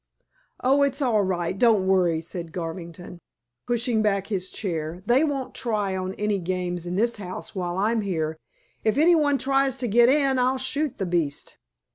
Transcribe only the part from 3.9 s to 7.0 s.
back his chair. "They won't try on any games in